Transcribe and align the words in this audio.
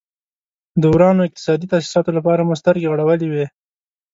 د 0.81 0.83
ورانو 0.93 1.25
اقتصادي 1.27 1.67
تاسیساتو 1.73 2.15
لپاره 2.17 2.41
مو 2.47 2.53
سترګې 2.61 2.91
غړولې 2.93 3.27
وې. 3.29 3.45